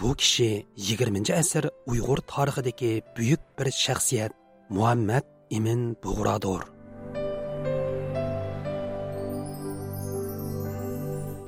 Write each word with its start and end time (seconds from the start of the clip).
Bu 0.00 0.14
kishi 0.14 0.66
20 0.76 1.32
asr 1.40 1.68
Uyg'ur 1.86 2.20
tarixidagi 2.32 2.92
buyuk 3.16 3.42
bir 3.58 3.68
shaxsiyat 3.84 4.32
Muhammad 4.70 5.24
Imin 5.50 5.96
Bug'rodir. 6.02 6.62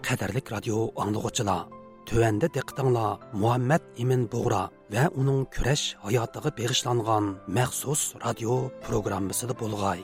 Qadarlik 0.08 0.46
radio 0.54 0.76
anglag'uchilar 1.02 1.66
Төвәндә 2.08 2.48
диqqәтеңләр 2.54 3.26
Muhammad 3.36 3.84
Имин 4.00 4.22
Бугра 4.32 4.62
ва 4.94 5.04
уның 5.20 5.42
көрәш 5.52 5.82
хаятыга 6.06 6.54
бегышланган 6.56 7.34
махсус 7.58 8.14
радио 8.24 8.56
программасында 8.88 9.60
булгай. 9.60 10.00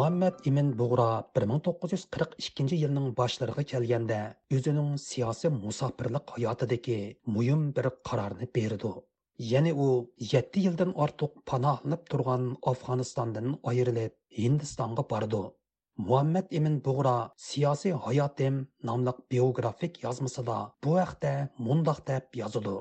Muhammad 0.00 0.46
Imin 0.48 0.68
Бугра 0.78 1.08
1942 1.36 2.76
yilning 2.82 3.08
boshlariga 3.16 3.62
kelganda 3.72 4.20
o'zining 4.58 4.94
siyosiy 5.02 5.50
musofirlik 5.56 6.30
hayotidagi 6.36 6.96
muhim 7.34 7.66
bir 7.78 7.88
qarorni 8.10 8.46
berdi. 8.58 8.92
Ya'ni 9.50 9.72
u 9.86 9.88
7 10.30 10.62
yildan 10.66 10.94
ortiq 11.06 11.34
panohlanib 11.52 12.06
turgan 12.14 12.46
Afg'onistondan 12.72 13.50
ayrilib 13.72 14.14
Hindistonga 14.38 15.04
bordi. 15.12 15.42
muhammad 16.08 16.46
emin 16.58 16.76
bug'ro 16.86 17.16
siyosiy 17.48 17.92
hayotim 18.06 18.60
nomli 18.90 19.12
biografik 19.34 19.98
yozmasida 20.04 20.58
bu 20.84 20.94
haqda 21.00 21.32
mundoq 21.66 22.00
deb 22.10 22.38
yozadi 22.42 22.76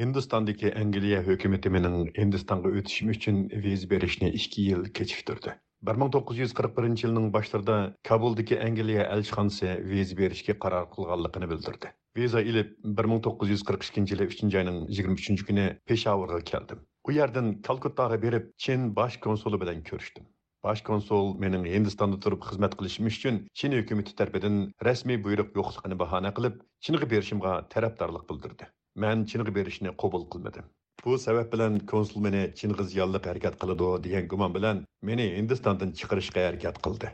hindistondagi 0.00 0.72
angliya 0.82 1.20
hukumati 1.28 1.72
mening 1.76 2.00
hindistonga 2.18 2.74
o'tishim 2.80 3.14
uchun 3.16 3.38
viz 3.68 3.86
berishni 3.92 4.32
ikki 4.40 4.66
yil 4.70 4.90
kechiktirdi 5.00 5.54
1941 5.84 7.02
yilning 7.04 7.26
boshlarida 7.32 7.74
kabuldagi 8.08 8.56
angliya 8.66 9.02
elchixonasi 9.14 9.72
viz 9.90 10.12
berishga 10.20 10.54
qaror 10.64 10.86
qilganligini 10.94 11.48
bildirdi. 11.50 11.90
Viza 12.16 12.40
ilib 12.50 12.70
1942 13.00 14.12
yili 14.12 14.28
3 14.34 14.54
oyning 14.60 14.78
23 14.98 15.44
kuni 15.48 15.66
peshavarga 15.90 16.40
keldim. 16.50 16.78
U 17.08 17.12
yerdan 17.12 17.50
kalkuttaga 17.66 18.16
berib 18.22 18.46
chin 18.66 18.86
bosh 18.96 19.18
konsuli 19.26 19.60
bilan 19.64 19.82
ko'rishdim. 19.90 20.24
Bosh 20.64 20.82
konsul 20.88 21.34
mening 21.42 21.66
hindistonda 21.74 22.20
turib 22.26 22.40
xizmat 22.48 22.78
qilishim 22.80 23.10
uchun 23.10 23.42
chin 23.62 23.76
hukumati 23.78 24.16
tarafidan 24.20 24.56
rasmiy 24.88 25.20
buyruq 25.26 25.50
yo'qligini 25.60 25.98
bahona 26.04 26.30
qilib 26.38 26.56
chinga 26.88 27.10
berishimga 27.12 27.52
tarafdorlik 27.76 28.24
bildirdi. 28.30 28.70
Man 29.04 29.26
chinga 29.34 29.52
berishni 29.58 29.92
qabul 30.04 30.24
qilmadim. 30.36 30.72
Bu 31.04 31.18
sabab 31.18 31.52
bilan 31.52 31.78
konsul 31.92 32.20
meni 32.26 32.42
chingiz 32.60 32.86
ziyonli 32.92 33.18
harakat 33.30 33.54
qiladi 33.62 33.88
degan 34.04 34.24
gumon 34.32 34.54
bilan 34.56 34.76
meni 35.08 35.26
hindistondan 35.38 35.90
chiqarishga 35.98 36.40
harakat 36.48 36.76
qildi. 36.86 37.08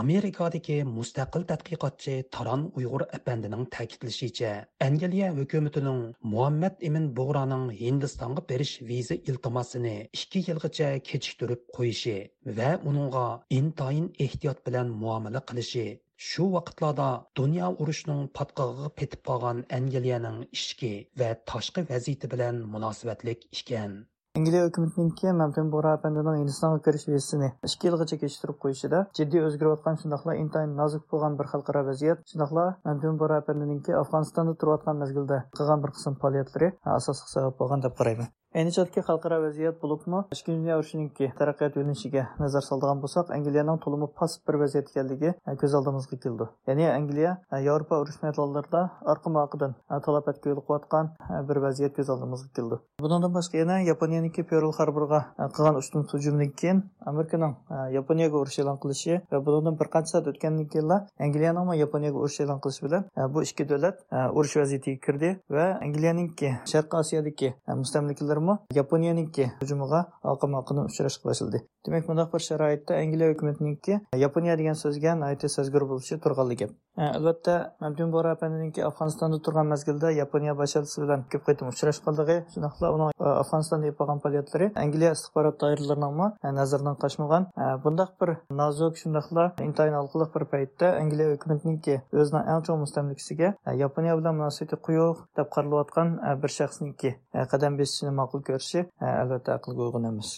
Amerikadagi 0.00 0.76
mustaqil 0.88 1.42
tadqiqotchi 1.48 2.12
taron 2.34 2.62
uyg'ur 2.80 3.02
apandining 3.16 3.64
ta'kidlashicha 3.74 4.52
angliya 4.86 5.26
hukumatining 5.38 5.98
muhammad 6.34 6.78
ibn 6.88 7.08
bug'roning 7.18 7.66
hindistonga 7.80 8.44
berish 8.52 8.72
viza 8.90 9.16
iltimosini 9.32 9.96
ikki 10.20 10.44
yilgacha 10.46 10.88
kechiktirib 11.10 11.66
qo'yishi 11.76 12.16
va 12.60 12.70
uningga 12.92 13.26
intoyin 13.58 14.06
ehtiyot 14.26 14.64
bilan 14.70 14.96
muomala 15.02 15.44
qilishi 15.50 15.86
shu 16.28 16.44
vaqtlarda 16.54 17.08
dunyo 17.40 17.68
urushining 17.84 18.22
patqog'iga 18.38 18.88
petib 19.02 19.22
qolgan 19.30 19.66
angliyaning 19.80 20.38
ichki 20.58 20.94
va 21.22 21.34
tashqi 21.52 21.88
vaziyati 21.92 22.32
bilan 22.36 22.64
munosabatlik 22.74 23.46
ekan 23.60 24.00
Angliya 24.40 24.60
hökumətininki 24.64 25.32
mamtun 25.38 25.70
boraapandining 25.72 26.36
Hindistonga 26.40 26.78
kirish 26.84 27.02
vizasini 27.08 27.50
ikki 27.68 27.88
yilgacha 27.88 28.16
kechiktirib 28.22 28.58
qo'yishida 28.62 29.00
jiddiy 29.18 29.44
o'zgarayotgan 29.48 29.98
shundoqla 30.04 30.36
intayin 30.44 30.72
nozik 30.78 31.04
bo'lgan 31.14 31.36
bir 31.40 31.50
xalqaro 31.50 31.82
vaziyat 31.90 32.22
shundoqla 32.32 32.64
mamtun 32.90 33.18
bo'rapandininki 33.24 33.98
Afg'onistonda 34.02 34.54
turayotgan 34.62 35.02
mezgilda 35.02 35.42
qilgan 35.58 35.84
bir 35.84 35.92
qism 35.98 36.16
faoliyatlari 36.22 36.72
asosli 36.94 37.34
sabab 37.34 37.58
bo'lgan 37.60 37.84
deb 37.88 38.00
qarayman. 38.00 38.32
Ayni 38.52 38.72
chotki 38.76 39.00
xalqaro 39.00 39.38
vaziyat 39.42 39.76
bo'libmi? 39.82 40.18
Ikkinchi 40.34 40.58
dunyo 40.60 40.74
urushininki 40.80 41.28
taraqqiyot 41.38 41.76
yo'nalishiga 41.78 42.24
nazar 42.40 42.64
soladigan 42.66 42.98
bo'lsak 43.04 43.30
angliyaning 43.36 43.78
to'limi 43.84 44.08
past 44.18 44.42
bir 44.48 44.58
vaziyat 44.62 44.90
ekanligi 44.92 45.30
e, 45.32 45.54
ko'z 45.62 45.76
oldimizga 45.78 46.18
keldi. 46.24 46.48
Ya'ni 46.68 46.84
angliya 46.90 47.30
e, 47.52 47.60
yevropa 47.66 48.00
urush 48.02 48.18
maydonlarida 48.24 48.82
orqa 49.12 49.32
moqidan 49.36 49.72
e, 49.72 50.00
talafotga 50.06 50.52
yo'l 50.52 50.60
qo'yayotgan 50.66 51.08
bir 51.48 51.62
vaziyat 51.66 51.96
ko'z 52.00 52.10
oldimizga 52.14 52.50
keldi. 52.58 52.80
Bundan 53.04 53.32
boshqa 53.38 53.62
yana 53.62 53.78
yaponiyaniki 53.86 54.44
perl 54.50 54.76
harburga 54.80 55.22
qilgan 55.56 55.80
ustun 55.82 56.04
hujumdan 56.12 56.52
keyin 56.60 56.84
amerikaning 57.06 57.54
e, 57.70 57.76
yaponiyaga 57.96 58.36
urush 58.42 58.58
e'lon 58.62 58.78
qilishi 58.82 59.20
va 59.32 59.40
bundan 59.46 59.78
bir 59.80 59.88
qancha 59.94 60.12
soat 60.12 60.26
o'tgandan 60.32 60.66
keyin 60.72 60.92
angliyaning 61.26 61.74
yaponiyaga 61.82 62.18
urush 62.24 62.40
e'lon 62.44 62.60
qilishi 62.64 62.86
bilan 62.86 63.02
e, 63.18 63.20
bu 63.34 63.42
ikki 63.48 63.68
davlat 63.68 63.96
e, 64.12 64.18
urush 64.38 64.56
vaziyatiga 64.60 64.98
kirdi 65.06 65.30
va 65.56 65.66
angliyaninki 65.86 66.48
sharqiy 66.72 66.98
osiyodagi 67.04 67.54
mustamlikalar 67.82 68.38
yaponiyaninki 68.80 69.44
hujumiga 69.60 70.00
oqima 70.34 70.62
oqini 70.62 70.80
uchrash 70.90 71.18
boshladi 71.24 71.58
demak 71.86 72.08
bundoq 72.08 72.32
bir 72.34 72.42
sharoitda 72.48 72.94
angliya 73.02 73.32
hukumatiningki 73.32 74.00
yaponiya 74.24 74.58
degan 74.60 74.76
so'zga 74.84 75.12
ayta 75.30 75.48
sazgur 75.48 75.82
bo'lishi 75.90 76.20
turg'anli 76.24 76.56
gap. 76.60 76.70
Albatta 76.96 77.54
mamdun 77.80 78.12
bora 78.12 78.30
apandininki 78.36 78.84
afg'onistonda 78.88 79.38
turgan 79.44 79.66
mezgilda 79.72 80.10
yaponiya 80.22 80.54
basharasi 80.58 81.02
bilan 81.02 81.24
ko'p 81.32 81.42
qaytim 81.46 81.70
uchrashib 81.72 82.04
qoldig'i 82.08 82.36
shundoqla 82.54 82.90
uni 82.96 83.06
afg'onistonda 83.42 83.86
yapolgan 83.92 84.18
faoliyatlari 84.24 84.66
angliya 84.84 85.12
istixborot 85.16 85.56
doiralariningmi 85.62 86.28
nazardan 86.58 86.96
qochmagan. 87.04 87.48
Bundoq 87.84 88.12
bir 88.20 88.30
nozuk 88.60 89.00
shundoqla 89.02 89.44
intayin 89.68 89.96
alqiliq 90.02 90.30
bir 90.36 90.44
paytda 90.52 90.92
angliya 91.02 91.32
hukumatiningki 91.34 91.94
o'zining 92.20 92.44
eng 92.52 92.62
chong 92.66 92.80
mustamlikasiga 92.84 93.48
yaponiya 93.84 94.18
bilan 94.20 94.38
munosabati 94.40 94.82
quyuq 94.86 95.26
deb 95.38 95.48
qaralayotgan 95.56 96.08
bir 96.42 96.56
shaxsniki 96.58 97.10
qadam 97.52 97.72
besishini 97.80 98.12
ma'qul 98.20 98.40
ko'rishi 98.48 98.88
albatta 99.24 99.58
aqlga 99.58 99.80
uyg'un 99.88 100.10
emas. 100.14 100.30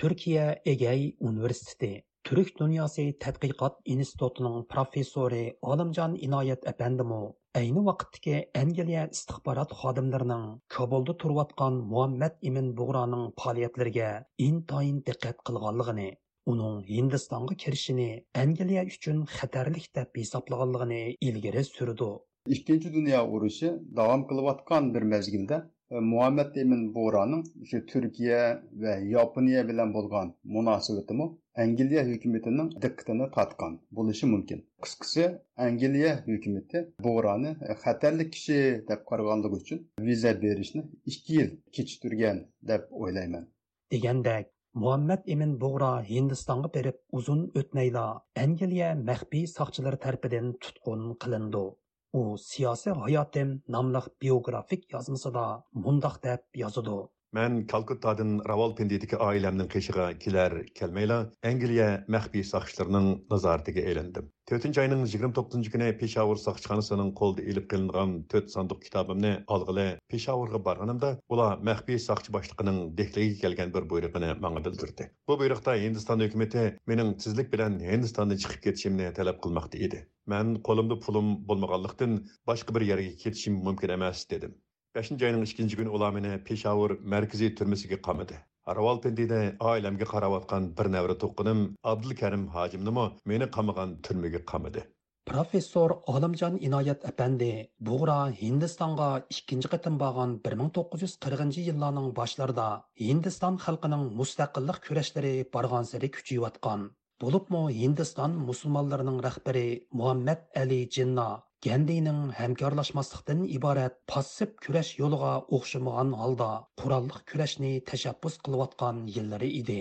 Turkiya 0.00 0.46
egay 0.74 1.00
universiteti 1.30 2.02
turk 2.28 2.48
dunyosi 2.60 3.04
tadqiqot 3.24 3.76
institutining 3.94 4.56
professori 4.72 5.44
olimjon 5.72 6.16
inoyat 6.26 6.66
apandimu 6.72 7.20
ayni 7.60 7.84
vaqtdagi 7.88 8.34
angliya 8.62 9.04
istixborot 9.16 9.74
xodimlarining 9.82 10.44
kobulda 10.76 11.14
turayotgan 11.22 11.78
muhammad 11.92 12.34
imin 12.50 12.68
bug'roning 12.80 13.24
faoliyatlariga 13.42 14.10
intoyin 14.48 14.98
diqqat 15.10 15.44
qilganligini 15.50 16.08
uning 16.54 16.76
hindistonga 16.90 17.54
kirishini 17.62 18.10
angliya 18.42 18.84
uchun 18.92 19.22
xatarlik 19.36 19.86
deb 20.00 20.20
hisoblaganligini 20.22 21.00
ilgari 21.28 21.64
surdi. 21.70 22.10
Ikkinchi 22.56 22.92
dunyo 22.98 23.22
urushi 23.36 23.72
davom 24.00 24.26
qilayotgan 24.32 24.92
bir 24.96 25.08
mezgilda 25.14 25.62
Muhammed 25.90 26.56
emin 26.56 26.80
bo'roning 26.94 27.42
shu 27.70 27.78
turkiya 27.90 28.38
va 28.84 28.94
yaponiya 29.10 29.60
bilan 29.68 29.92
bo'lgan 29.96 30.32
munosabatimi 30.54 31.26
angliya 31.64 32.02
hukumatining 32.08 32.72
diqqatini 32.84 33.28
tortgan 33.36 33.76
bo'lishi 33.98 34.30
mumkin 34.32 34.64
qisqasi 34.86 35.28
angliya 35.66 36.10
hükümeti 36.26 36.82
Boranı 37.06 37.52
xatarli 37.84 38.30
kişi 38.30 38.58
deb 38.88 39.00
karganlık 39.10 39.52
uchun 39.60 39.88
viza 40.00 40.42
berishni 40.42 40.82
2 41.04 41.34
yil 41.36 41.50
kechiktirgan 41.72 42.42
deb 42.62 42.82
o'ylayman 42.90 43.48
degandek 43.92 44.46
Muhammed 44.74 45.22
emin 45.34 45.52
bug'ro 45.60 45.92
hindistonga 46.12 46.74
berip 46.74 46.98
uzun 47.18 47.50
ötmeyla 47.54 48.06
angliya 48.44 48.94
maxfiy 49.08 49.46
soqchilari 49.56 49.98
tarafidan 50.04 50.52
tutqun 50.62 51.02
qilindi 51.22 51.64
u 52.12 52.22
siyosiy 52.46 52.94
hayotim 53.02 53.52
nomliq 53.76 54.08
biografik 54.22 54.88
yozmasida 54.96 55.44
mundoq 55.86 56.22
deb 56.28 56.62
yozadi 56.64 56.96
Мен 57.36 57.66
Калкуттадан 57.70 58.38
Равалпиндидеги 58.48 59.16
oilamning 59.24 59.66
qishig'a 59.72 60.04
kelar 60.24 60.52
kelmayla 60.78 61.16
Angliya 61.50 61.88
maxfiy 62.14 62.44
saqchilarining 62.50 63.08
nazoratiga 63.32 63.84
elindim. 63.90 64.30
4-oyning 64.52 64.78
aýynyň 64.82 65.02
29-njy 65.10 65.72
güni 65.74 65.90
Peshawar 66.02 66.40
saqçyxanasynyň 66.44 67.12
golda 67.20 67.44
qilingan 67.48 67.68
gelinýän 67.74 68.14
4 68.36 68.54
sanduk 68.54 68.82
kitabymny 68.86 69.34
algyly 69.56 69.86
Peshawurga 70.14 70.62
barganymda 70.70 71.12
ular 71.36 71.60
maxfiy 71.70 72.00
saqçy 72.08 72.36
boshlig'ining 72.38 72.82
dehligiga 73.02 73.40
kelgan 73.44 73.74
bir 73.78 73.90
buýrugyny 73.94 74.32
manga 74.46 74.64
bildirdi. 74.68 75.10
Bu 75.28 75.40
buyruqda 75.42 75.78
hindiston 75.84 76.28
hökümeti 76.28 76.68
mening 76.92 77.16
tizlik 77.24 77.52
bilan 77.56 77.80
Hindistandan 77.92 78.44
chiqib 78.46 78.68
ketishimni 78.68 79.12
talab 79.20 79.42
kılmakta 79.42 79.88
edi 79.88 80.06
Мен 80.32 80.56
қолымда 80.66 80.96
пулым 81.04 81.26
булмаганлыктан 81.48 82.16
башка 82.50 82.74
бір 82.74 82.84
жерге 82.90 83.12
кетишим 83.22 83.60
мөмкин 83.66 83.94
эмас 83.96 84.26
дедим. 84.32 84.54
5 84.96 85.22
ayning 85.28 85.44
2 85.46 85.76
kuni 85.78 85.90
ular 85.96 86.12
meni 86.16 86.32
Peshawur 86.48 86.96
markaziy 87.12 87.50
turmasiga 87.58 87.98
qamadi. 88.08 88.38
Rawalpindida 88.78 89.40
oilamga 89.70 90.06
qarayotgan 90.12 90.68
bir 90.78 90.90
navra 90.96 91.16
to'qinim 91.24 91.60
Abdulkarim 91.92 92.44
hojimnimi 92.56 93.06
meni 93.32 93.46
qamagan 93.56 93.96
turmaga 94.08 94.40
qamadi. 94.52 94.82
Professor 95.30 95.90
Olimjon 96.14 96.58
Inoyat 96.66 97.06
apandi 97.10 97.52
Bug'ra 97.86 98.18
Hindistonga 98.40 99.08
ikkinchi 99.34 99.70
qatim 99.72 99.94
borgan 100.02 100.36
1940 100.50 101.64
yillarning 101.68 102.12
boshlarida 102.18 102.68
Hindiston 103.06 103.62
xalqining 103.64 104.04
mustaqillik 104.20 104.78
kurashlari 104.86 105.34
borgan 105.56 105.90
sari 105.92 106.10
kuchayotgan. 106.16 106.90
Bo'libmi 107.22 107.58
Hindiston 107.74 108.32
musulmonlarining 108.46 109.20
rahbari 109.26 109.68
Muhammad 109.98 110.40
Ali 110.62 110.80
Jinnah 110.96 111.36
Гәндейнең 111.66 112.18
һәмкарлашмаслыктан 112.38 113.38
ибарәт 113.58 113.94
пассив 114.12 114.50
көрәш 114.66 114.90
юлыга 114.98 115.30
охшамаган 115.58 116.10
halda 116.22 116.48
qurolliq 116.82 117.22
kurashni 117.30 117.70
tashabbus 117.90 118.36
qilayotgan 118.48 118.98
yillari 119.14 119.48
edi. 119.60 119.78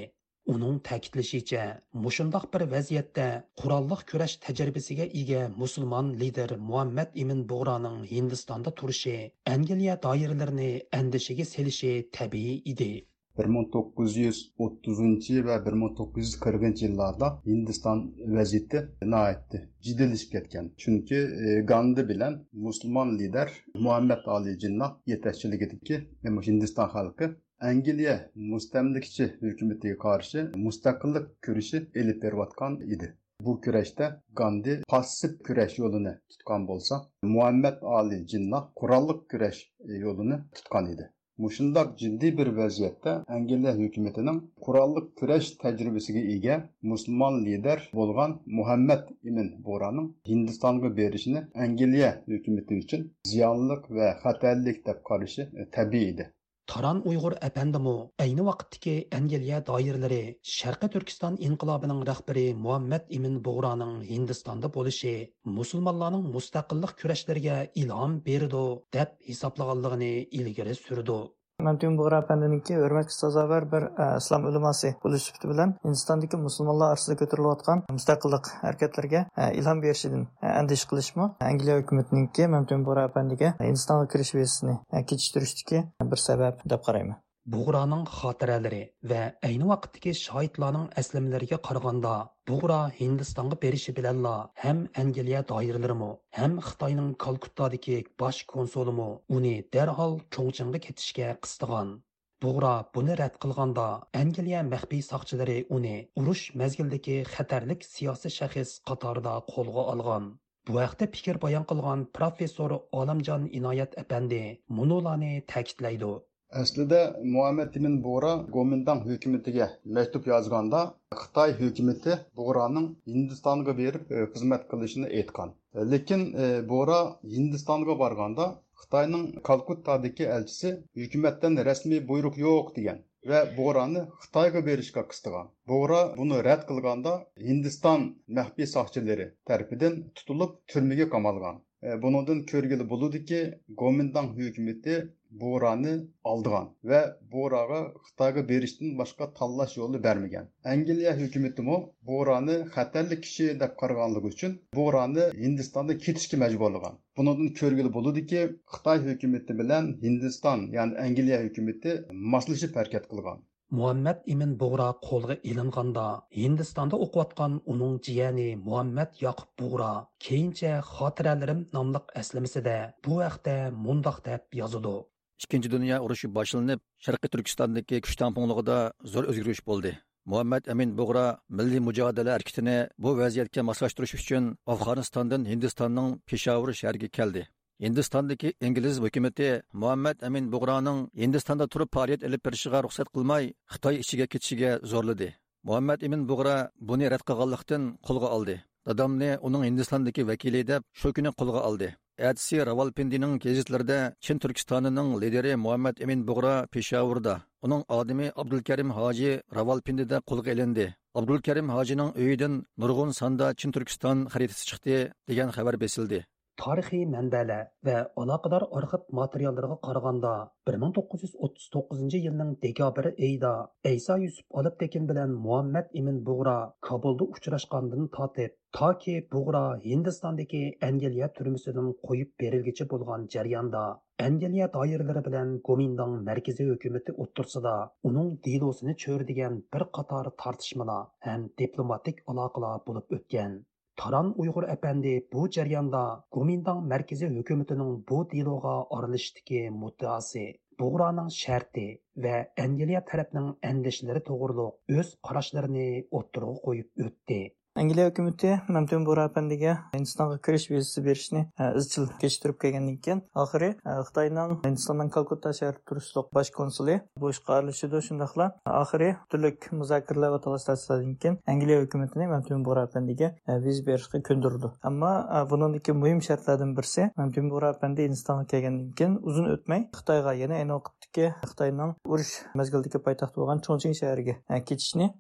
Uning 0.54 0.78
ta'kidlashicha, 0.90 1.66
mushundoq 2.06 2.46
bir 2.54 2.64
vaziyatda 2.76 3.28
qurolliq 3.64 4.06
kurash 4.14 4.36
tajribasiga 4.46 5.10
ega 5.24 5.42
musulmon 5.64 6.14
lider 6.22 6.56
Muhammad 6.70 7.20
Ibn 7.26 7.44
Bug'roning 7.50 8.00
Hindistonda 8.14 8.74
turishi 8.80 9.18
Angliya 9.56 9.98
doiralarini 10.08 10.72
andishiga 11.02 11.50
selishi 11.52 11.94
tabiiy 12.20 12.58
edi. 12.76 12.90
1930 13.38 15.30
və 15.48 15.56
1940-cı 15.68 16.86
illərdə 16.90 17.32
Hindistan 17.46 18.04
vəziyyəti 18.38 18.84
nəhayət 19.14 19.58
ciddiləşib 19.88 20.36
getgan. 20.38 20.70
Çünki 20.78 21.16
e, 21.16 21.56
Gandhi 21.72 22.08
bilan 22.10 22.38
müsəlman 22.68 23.18
lider 23.20 23.52
Muhammed 23.76 24.30
Ali 24.38 24.60
Jinnah 24.60 24.96
yetəkçiligidəki 25.14 26.02
Hindistan 26.48 26.94
xalqı 26.96 27.34
Angliya 27.72 28.16
müstəmlikçi 28.54 29.30
hökumətinə 29.44 30.00
qarşı 30.06 30.42
müstəqillik 30.64 31.30
görüşü 31.48 31.80
elib 32.02 32.22
beriyotqan 32.24 32.82
idi. 32.96 33.14
Bu 33.42 33.62
küreşte 33.62 34.10
Gandhi 34.36 34.82
pasif 34.90 35.44
küreş 35.44 35.80
yolunu 35.80 36.14
tutkan 36.30 36.68
bolsa, 36.68 37.02
Muhammed 37.24 37.82
Ali 37.82 38.28
Jinnah 38.28 38.70
kurallık 38.76 39.30
küreş 39.30 39.74
e, 39.90 39.94
yolunu 39.94 40.40
tutkan 40.56 40.92
idi. 40.92 41.15
Мұшындақ 41.44 41.90
jiddiy 42.02 42.32
bir 42.36 42.50
vaziyatda 42.58 43.14
Angliya 43.38 43.72
hukumatining 43.80 44.38
qurolliq 44.68 45.08
kurash 45.22 45.50
tajribasiga 45.64 46.22
ega 46.36 46.56
musulmon 46.92 47.40
lider 47.48 47.84
bo'lgan 48.00 48.36
Muhammad 48.60 49.10
ibn 49.32 49.50
Bo'raning 49.66 50.08
Hindistonga 50.30 50.94
berishini 51.02 51.44
Angliya 51.66 52.14
hukumati 52.36 52.80
uchun 52.86 53.04
ziyonliq 53.34 53.92
va 54.00 54.14
xatarlik 54.24 54.80
deb 54.88 55.04
qarashi 55.12 55.50
e, 55.62 55.68
tabiiy 55.80 56.10
edi. 56.14 56.30
Taran 56.72 57.00
Uyg'ur 57.10 57.34
әпәндімі 57.46 57.92
әйні 58.24 58.44
вақыттығы 58.46 58.94
Әнгелия 59.18 59.60
дайырлары 59.68 60.18
Шарқы 60.54 60.88
Түркістан 60.96 61.38
инқилабының 61.48 62.00
рәхбері 62.10 62.46
Muhammad 62.64 63.12
Имин 63.18 63.36
Бұғраның 63.48 63.92
Hindistanda 64.08 64.72
bo'lishi 64.78 65.14
musulmonlarning 65.60 66.26
mustaqillik 66.38 66.96
kurashlariga 67.04 67.60
ilhom 67.84 68.18
berdi 68.30 68.64
deb 68.98 69.14
hisoblag'anligini 69.30 70.12
ilgari 70.42 70.74
surdi. 70.82 71.20
Мәмтүн 71.66 71.96
Буғра 72.00 72.20
әпәндинеке 72.24 72.78
hurmatga 72.78 73.16
sazovor 73.16 73.66
bir 73.72 73.88
e, 73.90 74.08
islom 74.20 74.46
ulamosi 74.52 74.92
bo'lish 75.04 75.28
sifati 75.30 75.50
bilan 75.52 75.74
Hindistondagi 75.88 76.40
musulmonlar 76.44 76.94
orasida 76.96 77.18
ko'tarilayotgan 77.22 77.84
mustaqillik 77.98 78.52
harakatlariga 78.62 79.26
e, 79.26 79.50
ilhom 79.62 79.84
berishidan 79.88 80.28
andish 80.54 80.86
e, 80.86 80.92
qilishmi 80.94 81.30
Angliya 81.50 81.82
hukumatiniki 81.82 82.50
Мәмтүн 82.56 82.88
Буғра 82.88 83.10
әпәндиga 83.10 83.56
Hindistonga 83.66 84.10
kirish 84.16 84.36
vizasini 84.38 84.80
kechiktirishdagi 85.12 85.86
bir 86.14 86.28
sabab 86.30 86.66
deb 86.76 86.90
qarayman. 86.90 87.25
Buğraның 87.54 88.08
xatirələri 88.10 88.78
və 89.10 89.18
eyni 89.48 89.68
vaqtdakı 89.70 90.14
şahidlərin 90.20 90.88
əslimlərinə 91.02 91.60
qaraganda 91.68 92.14
Buğra 92.50 92.80
Hindistanğa 93.00 93.60
berişi 93.66 93.94
bilanla 94.00 94.32
həm 94.64 94.80
Angliya 95.04 95.44
dairələrimi, 95.52 96.10
həm 96.40 96.58
Xitayның 96.70 97.14
Kalkuttadakı 97.26 98.00
baş 98.24 98.42
konsulunu 98.56 99.08
uni 99.38 99.54
dərhal 99.78 100.18
Chongqingga 100.34 100.84
ketishga 100.88 101.30
qıstığan. 101.46 101.94
Buğra 102.42 102.74
buni 102.98 103.22
rədd 103.22 103.38
qilganda 103.46 103.88
Angliya 104.24 104.66
məxfiy 104.74 105.06
saqchilari 105.12 105.62
uni 105.78 105.96
urush 106.22 106.50
mezgildagi 106.64 107.22
xatarlik 107.38 107.86
siyosiy 107.94 108.40
shaxs 108.42 108.78
qatorida 108.90 109.40
qo'lga 109.54 109.90
olgan. 109.96 110.32
Bu 110.68 110.82
haqda 110.82 111.14
fikr 111.14 111.46
bayon 111.46 111.70
qilgan 111.70 112.12
professor 112.20 112.80
Olamjon 113.04 113.52
Inoyat 113.60 114.00
apandi 114.02 114.46
munolani 114.80 115.36
ta'kidlaydi. 115.54 116.16
Əslində 116.60 116.98
Muhammed 117.36 117.74
ibn 117.78 117.96
Bora 118.04 118.30
Qomindan 118.56 119.02
hökumətinə 119.06 119.66
məktub 119.96 120.28
yazğanda 120.30 120.84
Xitay 121.22 121.56
hökuməti 121.58 122.16
Bora'nın 122.40 122.86
Hindistanga 123.16 123.74
verib 123.80 124.14
e, 124.18 124.22
xidmət 124.36 124.64
qilishini 124.70 125.10
aytqan. 125.22 125.52
E, 125.76 125.84
Lakin 125.94 126.24
e, 126.44 126.48
Bora 126.70 127.00
Hindistanga 127.34 127.98
barğanda 128.04 128.48
Xitayning 128.84 129.26
Kalkuttadagi 129.50 130.30
elçisi 130.38 130.72
hökumətdən 131.02 131.60
rəsmi 131.70 132.00
buyruq 132.14 132.40
yo'q 132.46 132.72
degan 132.78 133.04
və 133.34 133.44
Boranı 133.58 134.06
Xitayga 134.24 134.64
verişə 134.70 135.06
qıstıqan. 135.12 135.52
Bora 135.74 136.02
bunu 136.16 136.40
rədd 136.50 136.68
qılğanda 136.72 137.18
Hindistan 137.50 138.10
məxfi 138.40 138.72
saxçıları 138.78 139.28
tərəfindən 139.52 140.04
tutulub 140.22 140.60
türməyə 140.72 141.12
qamalğan. 141.18 141.60
Bunundan 142.02 142.40
körgülü 142.50 142.90
buludu 142.90 143.20
ki, 143.30 143.40
Gomindang 143.82 144.32
hökuməti 144.38 144.94
Borani 145.42 145.94
aldıgan 146.32 146.68
və 146.92 147.00
Borağa 147.36 147.80
Xitayga 148.08 148.44
berishdən 148.52 148.94
başqa 149.02 149.28
tanlash 149.40 149.74
yo'lini 149.80 150.04
bermagan. 150.04 150.46
Angliya 150.74 151.16
hukumatimi 151.22 151.78
Borani 152.12 152.58
xatarli 152.76 153.18
kishi 153.26 153.48
deb 153.64 153.74
qaraganligi 153.82 154.32
uchun 154.36 154.54
Borani 154.80 155.26
Hindistonda 155.42 155.98
ketishga 156.06 156.40
majburlagan. 156.44 157.02
Bundan 157.18 157.50
ko'rgili 157.60 157.92
bo'ladiki, 157.98 158.46
Xitoy 158.76 159.04
hukumati 159.10 159.58
bilan 159.64 159.92
Hindiston, 160.06 160.70
ya'ni 160.78 160.96
Angliya 161.08 161.42
hukumati 161.48 162.00
moslashib 162.36 162.80
harakat 162.82 163.12
qilgan. 163.12 163.44
Muhammad 163.78 164.18
Ibn 164.34 164.52
Buğra 164.62 164.88
qo'lga 165.08 165.36
ilinganda 165.52 166.06
Hindistonda 166.42 167.00
o'qiyotgan 167.06 167.54
uning 167.74 167.96
jiyani 168.08 168.46
Muhammad 168.68 169.18
Yoqub 169.26 169.50
Buğra 169.62 169.90
keyincha 170.28 170.74
xotiralarim 170.92 171.66
nomliq 171.78 172.14
aslamasida 172.22 172.78
bu 173.08 173.20
haqda 173.26 173.56
mundoq 173.88 174.18
deb 174.30 174.60
yozadi. 174.62 174.96
Ikkinchi 175.44 175.70
dunyo 175.76 175.98
urushi 176.06 176.28
boshlanib 176.38 176.80
sharqiy 177.06 177.30
turkistondagi 177.34 178.02
kuch 178.06 178.16
tamponlig'ida 178.22 178.78
zo'r 179.14 179.26
o'zgarish 179.32 179.64
bo'ldi 179.70 179.92
muhammad 180.32 180.64
amin 180.74 180.90
bug'ra 181.00 181.26
milliy 181.58 181.82
mujodala 181.88 182.32
harakatini 182.36 182.78
bu 183.04 183.10
vaziyatga 183.22 183.62
moslashtirish 183.70 184.14
uchun 184.20 184.44
afg'onistondan 184.74 185.42
hindistonning 185.52 186.10
peshovur 186.30 186.70
shahriga 186.82 187.10
keldi 187.18 187.44
hindistondagi 187.86 188.50
ingliz 188.68 188.96
hukumati 189.06 189.50
muhammad 189.82 190.18
amin 190.28 190.46
bug'roning 190.54 191.00
hindistonda 191.24 191.66
turib 191.74 191.90
faoliyat 191.96 192.22
ilib 192.28 192.42
berishiga 192.48 192.80
ruxsat 192.86 193.08
qilmay 193.16 193.44
xitoy 193.74 193.96
ichiga 194.04 194.26
ketishiga 194.34 194.72
zo'rladi 194.92 195.30
muhammad 195.68 196.00
amin 196.08 196.22
bug'ra 196.30 196.56
buni 196.90 197.06
rad 197.14 197.24
qilganlikdan 197.30 197.84
qo'lga 198.08 198.30
oldi 198.38 198.56
dadamni 198.88 199.32
uning 199.48 199.64
hindistondagi 199.70 200.28
vakili 200.32 200.62
deb 200.72 200.82
shu 201.00 201.08
kuni 201.18 201.32
qo'lga 201.40 201.62
oldi 201.70 201.90
Әдсі 202.16 202.62
Равалпиндинің 202.64 203.34
кезітлерді 203.44 203.96
Чин 204.24 204.38
Түркістанының 204.40 205.10
лидері 205.20 205.58
Муаммед 205.60 205.98
Эмин 206.00 206.22
Бұғра 206.24 206.54
Пешауырда, 206.72 207.42
оның 207.60 207.82
адымы 207.92 208.30
Абдулкәрім 208.40 208.94
Хажи 208.96 209.42
Равалпиндиде 209.52 210.22
қолға 210.24 210.54
еленді. 210.54 210.86
Абдулкарим 211.12 211.74
Хажиның 211.76 212.14
өйдің 212.16 212.56
нұрғын 212.80 213.12
санда 213.12 213.52
Чин 213.60 213.76
Түркістан 213.76 214.30
харитасы 214.32 214.64
шықты 214.64 215.12
деген 215.28 215.52
хабар 215.52 215.76
бесілді. 215.76 216.22
Tarixiy 216.62 217.04
manbalar 217.14 217.64
va 217.88 217.96
aloqador 218.22 218.64
arxiv 218.80 219.02
materiallariga 219.20 219.78
qaraganda 219.88 220.32
1939 220.72 222.22
yilning 222.26 222.52
dekabr 222.66 223.10
oyida 223.12 223.52
Aysa 223.92 224.18
Yusuf 224.24 224.62
olib 224.62 224.78
tekin 224.84 225.10
bilan 225.10 225.34
Muhammad 225.48 225.92
Ibn 226.02 226.22
Bug'ra 226.30 226.56
Kabulda 226.90 227.28
uchrashgandan 227.36 228.08
tortib 228.18 228.56
toki 228.80 229.18
Bug'ra 229.36 229.66
Hindistondagi 229.90 230.64
Angliya 230.90 231.30
turmusidan 231.40 231.92
qo'yib 232.08 232.32
berilgicha 232.46 232.90
bo'lgan 232.96 233.28
jarayonda 233.36 233.84
Angliya 234.30 234.72
doiralari 234.80 235.26
bilan 235.30 235.54
Gomindang 235.70 236.18
markaziy 236.32 236.72
hukumati 236.74 237.20
o'ttirsida 237.26 237.76
uning 238.12 238.34
dilosini 238.50 239.00
cho'rdigan 239.06 239.62
bir 239.76 239.90
qator 240.00 240.34
tortishmalar 240.46 241.00
ham 241.30 241.48
diplomatik 241.64 242.28
aloqalar 242.34 242.76
bo'lib 242.90 243.18
o'tgan. 243.20 243.64
Taran 244.02 244.30
Uyghur 244.44 244.66
әпәнди 244.72 245.12
bu 245.34 245.44
jarayonda 245.58 246.00
Gomindang 246.38 246.82
markaziy 246.94 247.30
hukumatining 247.36 247.94
bu 248.10 248.18
deloga 248.34 248.74
aralashishdagi 248.98 249.62
muddaosi, 249.84 250.44
Bug'roning 250.82 251.30
sharti 251.38 251.86
va 252.26 252.34
Angliya 252.66 253.02
tarafining 253.12 253.48
andishlari 253.72 254.22
to'g'riliq 254.30 255.00
o'z 255.00 255.14
qarashlarini 255.30 255.88
o'ttirg'a 256.22 256.56
qo'yib 256.66 257.06
o'tdi. 257.08 257.40
Angliya 257.76 258.08
hukumati 258.10 258.60
Mamtun 258.68 259.06
burapandiga 259.06 259.72
Hindistonga 259.94 260.38
kirish 260.38 260.70
vizasi 260.72 261.02
berishni 261.06 261.40
e, 261.60 261.66
izchil 261.80 262.06
kechiktirib 262.22 262.56
kelgandan 262.62 263.00
keyin 263.08 263.22
oxiri 263.44 263.68
e, 263.74 263.96
Xitoyning 264.08 264.54
Hindistondan 264.64 265.10
Kalkutta 265.16 265.52
shahri 265.58 265.82
turistlik 265.90 266.30
bosh 266.38 266.52
konsuli 266.56 266.96
bu 267.20 267.34
ishga 267.34 267.58
aralashdi 267.58 268.02
shundoqla 268.06 268.48
oxiri 268.82 269.10
turlik 269.34 269.68
muzokaralar 269.80 270.32
va 270.36 270.40
talash 270.46 270.88
keyin 271.24 271.36
Angliya 271.56 271.82
hukumatini 271.82 272.30
Mamtun 272.32 272.64
burapandiga 272.70 273.34
e, 273.48 273.58
viza 273.66 273.84
berishga 273.90 274.24
ko'ndirdi. 274.30 274.72
Ammo 274.92 275.12
buningdagi 275.52 275.98
muhim 276.04 276.24
shartlardan 276.30 276.72
birisi 276.80 277.10
Mamtun 277.18 277.52
burapandi 277.52 278.08
Hindistonga 278.08 278.48
kelgandan 278.54 278.96
keyin 279.02 279.20
uzun 279.34 279.52
o'tmay 279.58 279.90
Xitoyga 280.00 280.38
yana 280.44 280.62
ayni 280.62 280.78
vaqtdagi 280.80 281.28
Xitoyning 281.52 281.92
urush 282.08 282.34
mezgildagi 282.56 283.04
poytaxti 283.10 283.44
bo'lgan 283.44 283.68
Chongqing 283.68 284.00
shahriga 284.02 284.40
ketishni 284.72 285.12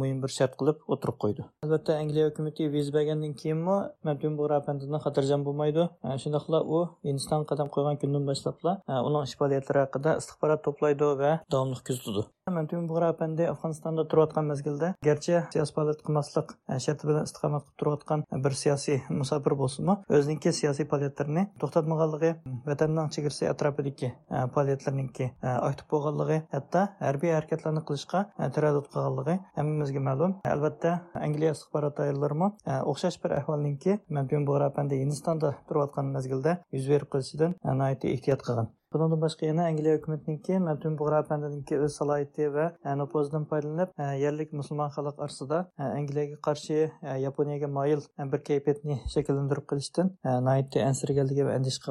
muhim 0.00 0.18
bir 0.24 0.36
shart 0.40 0.56
qilib 0.60 0.84
o'tirib 0.94 1.22
qo'ydi. 1.26 1.48
Albatta 1.64 1.89
albatta 1.90 2.02
angliya 2.02 2.30
hukumati 2.30 2.68
viza 2.72 2.92
bergandan 2.92 3.34
keyinmi? 3.34 3.76
Mabdun 4.04 4.38
bu 4.38 4.48
rapandidan 4.50 5.02
xotirjam 5.04 5.44
bo'lmaydi. 5.46 5.88
Shundoqla 6.22 6.62
u 6.76 6.78
hindiston 7.08 7.46
qadam 7.50 7.68
qo'ygan 7.74 8.00
kundan 8.02 8.26
boshlabla 8.30 8.72
uning 9.08 9.22
ish 9.28 9.36
faoliyatlari 9.40 9.84
haqida 9.84 10.18
istixborot 10.20 10.66
to'playdi 10.66 11.14
va 11.22 11.32
davomli 11.52 11.82
kuzatadi 11.88 12.28
mabdun 12.50 12.88
bu 12.90 13.00
rapandi 13.00 13.46
afg'onistonda 13.52 14.04
turayotgan 14.10 14.44
mezgilda 14.50 14.88
garchi 15.06 15.34
siyosiy 15.54 15.74
faoliyat 15.76 16.00
qilmaslik 16.06 16.48
sharti 16.84 17.08
bilan 17.08 17.26
istiqomat 17.28 17.62
qilib 17.66 17.78
turayotgan 17.80 18.24
bir 18.44 18.56
siyosiy 18.62 18.98
musofir 19.20 19.54
bo'lsinmi? 19.62 19.94
O'ziniki 20.16 20.52
siyosiy 20.60 20.86
faoliyatlarini 20.90 21.44
to'xtatmaganligi 21.62 22.30
vatanning 22.66 23.12
chegarasi 23.14 23.48
atrofidagi 23.52 24.10
faoliyatlarniki 24.54 25.30
aktiv 25.52 25.86
bo'lganligi 25.92 26.38
hatto 26.56 26.82
harbiy 27.06 27.34
harakatlarni 27.36 27.82
qilishga 27.88 28.24
taraddud 28.56 28.86
qilganligi 28.92 29.36
hammamizga 29.58 30.04
ma'lum. 30.08 30.36
Albatta 30.54 30.96
angliya 31.14 31.54
istixborot 31.56 31.79
аппарат 31.80 32.00
айылларымы 32.04 32.50
оқшаш 32.66 33.16
бір 33.22 33.38
әхвалнинки 33.38 33.96
мәмпин 34.12 34.44
буғрапанды 34.48 34.98
Hindistanda 35.00 35.54
тұрыватқан 35.68 36.12
мезгілде 36.12 36.58
жүз 36.74 36.90
беріп 36.92 37.14
қалышыдан 37.14 37.56
нәйті 37.80 38.12
ехтият 38.12 38.44
қылған. 38.44 38.68
Bundan 38.92 39.20
başqa 39.22 39.46
yana 39.46 39.68
Angliya 39.70 39.92
hökumətininki 39.96 40.56
Məmtun 40.66 40.96
Buğrapəndinki 40.98 41.78
öz 41.78 41.94
səlahiyyəti 41.94 42.48
və 42.56 42.64
nüfuzundan 42.98 43.46
faydalanıb 43.52 43.94
yerlik 44.18 44.50
müsəlman 44.50 44.90
xalq 44.96 45.22
arasında 45.22 45.62
Angliyaya 45.78 46.40
qarşı 46.48 46.90
Yaponiyaya 47.22 47.70
mayil 47.78 48.02
bir 48.34 48.44
keyfiyyətni 48.50 48.98
şəkilləndirib 49.14 49.70
qılışdan 49.70 50.14
nəhayət 50.26 50.82
ənsirgənliyi 50.90 51.46
və 51.46 51.58
əndiş. 51.60 51.82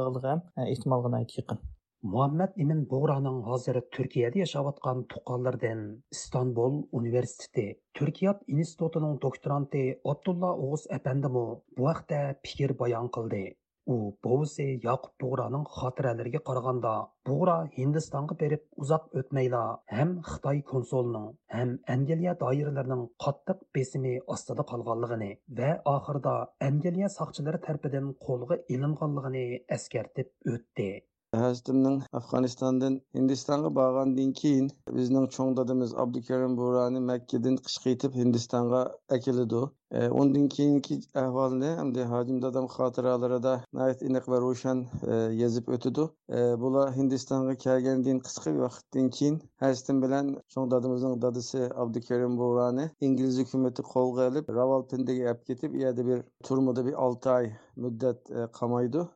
Muhammad 2.08 2.53
imin 2.63 2.84
bo'g'roning 2.91 3.39
hozir 3.46 3.77
turkiyada 3.96 4.39
yashayotgan 4.39 5.00
tuqqanlardan 5.13 5.79
istanbul 6.15 6.77
universiteti 7.00 7.65
turkiyat 8.00 8.46
institutining 8.58 9.18
doktoranti 9.25 9.82
abdulla 10.12 10.51
o'g'iz 10.68 10.86
apandimu 10.98 11.44
bu 11.77 11.89
haqda 11.89 12.20
fikr 12.46 12.74
bayon 12.84 13.10
qildi. 13.18 13.41
U 13.94 13.98
bovisi 14.25 14.68
yoqub 14.86 15.13
bug'roning 15.24 15.65
xotiralariga 15.75 16.41
qaraganda 16.50 16.94
bug'ro 17.27 17.58
hindistonga 17.75 18.39
berib 18.44 18.63
uzoq 18.86 19.20
o'tmayla 19.22 19.62
ham 19.98 20.15
xitoy 20.32 20.63
konsulining 20.72 21.27
ham 21.58 21.75
angliya 21.98 22.38
doiralarining 22.46 23.03
qattiq 23.25 23.68
besimi 23.79 24.15
ostida 24.38 24.68
qolganligini 24.72 25.32
va 25.60 25.72
oxirida 25.98 26.38
angliya 26.70 27.13
soqchilari 27.20 27.63
tarafidan 27.68 28.12
qo'lga 28.25 28.62
ilinganligini 28.77 29.46
eskartib 29.79 30.56
o'tdi. 30.56 30.91
ھاجىتىمنىڭ 31.38 31.95
ئافغانىستاندىن 32.17 32.93
ھىندىستانغا 33.17 33.69
بارغاندىن 33.79 34.29
كېيىن، 34.39 34.69
بىزنىڭ 35.00 35.27
چوڭ 35.36 35.51
دادىمىز 35.59 35.91
ئابدۇكېرىم 36.03 36.55
بورانى 36.59 37.01
مەككىدىن 37.09 37.57
قىش 37.67 37.75
قېيتىپ 37.83 38.15
ھىندىستانغا 38.21 38.79
ئەكېلىدۇ. 39.15 39.62
ئۇندىن 40.00 40.48
كېيىنكى 40.53 40.95
ئەھۋالنى 41.19 41.69
ئەمدى 41.81 42.07
ھاجىم 42.13 42.39
دادام 42.45 42.67
خاتىرالىرىدا 42.74 43.53
ناھايىتى 43.77 44.07
ئېنىق 44.09 44.27
ۋە 44.33 44.39
روشەن 44.45 44.83
يېزىپ 45.41 45.69
ئۆتىدۇ. 45.75 46.07
بۇلار 46.63 46.91
ھىندىستانغا 46.98 47.55
كەلگەندىن 47.65 48.21
قىسقا 48.27 48.53
ۋاقىتتىن 48.59 49.09
كېيىن 49.19 49.39
ھاجىتىم 49.65 50.01
بىلەن 50.05 50.33
چوڭ 50.55 50.69
دادىمىزنىڭ 50.74 51.15
دادىسى 51.27 51.63
ئابدۇكېرىم 51.69 52.38
بورانى 52.43 52.89
ئىنگلىز 53.01 53.39
ھۆكۈمىتى 53.43 53.88
قولغا 53.93 54.27
ئېلىپ 54.29 54.51
راۋالپىندىگە 54.59 55.31
ئەپ 55.33 55.45
كېتىپ، 55.51 55.79
يەردە 55.86 56.09
بىر 56.12 56.25
تۈرمىدە 56.50 56.86
بىر 56.89 57.00
ئالتە 57.05 57.38
ئاي 57.38 57.53
مۇددەت 57.86 58.36
قامايدۇ. 58.59 59.07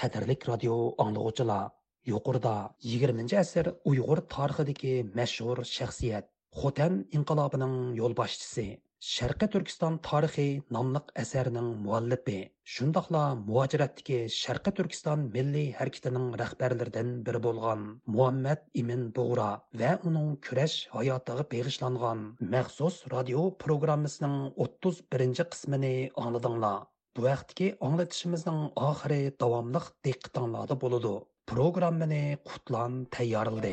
Qadrlik 0.00 0.48
radio 0.50 0.74
anglag'uvchilar 1.04 1.62
yuqorida 2.10 2.56
20 2.96 3.38
asr 3.44 3.72
uyg'ur 3.92 4.20
tarixidagi 4.34 4.92
mashhur 5.20 5.64
shaxsiyat 5.76 6.28
xotan 6.60 6.94
inqilobining 7.18 7.74
yo'lboshchisi 8.00 8.66
sharqi 9.06 9.46
turkiston 9.54 9.96
tarixi 10.06 10.46
nomliq 10.76 11.10
asarining 11.22 11.68
muallifi 11.82 12.38
shundoqla 12.76 13.20
muajiratdagi 13.50 14.18
sharqi 14.36 14.72
turkiston 14.78 15.20
milliy 15.36 15.68
harakatining 15.80 16.26
rahbarlaridan 16.42 17.12
biri 17.28 17.40
bo'lgan 17.46 17.84
muhammad 18.16 18.64
imin 18.82 19.04
bug'ra 19.18 19.50
va 19.82 19.92
uning 20.10 20.28
kurash 20.48 20.76
hayotiga 20.96 21.48
beg'ishlangan 21.54 22.26
maxsus 22.56 22.96
radio 23.14 23.48
programmasining 23.64 24.36
31 24.68 25.50
qismini 25.54 25.94
angladinglar 26.24 26.78
Bu 27.18 27.24
vaqtki 27.26 27.66
anglatishimizning 27.86 28.58
oxiri 28.88 29.22
davomliq 29.42 29.86
diqqatinglarda 30.06 30.76
bo'ladi. 30.82 31.14
Programmani 31.50 32.20
Qutlan 32.48 32.92
tayyorladi. 33.14 33.72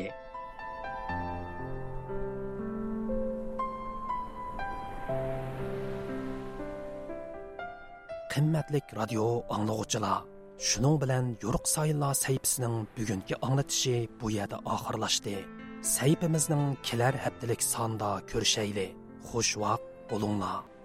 Qimmatlik 8.34 8.86
radio 9.00 9.30
anglovchilar, 9.56 10.26
shuning 10.68 11.00
bilan 11.02 11.24
Yo'riq 11.44 11.74
Sayillar 11.76 12.14
sayfisining 12.24 12.76
bugungi 12.98 13.42
anglatishi 13.46 13.96
bu 14.20 14.36
yerda 14.38 14.58
oxirlashdi. 14.74 15.36
Sayfimizning 15.96 16.64
kelar 16.86 17.14
haftalik 17.24 17.62
sonda 17.72 18.10
ko'rishayli. 18.30 18.88
Xush 19.28 19.52
vaqt 19.62 19.86
bo'linglar. 20.10 20.75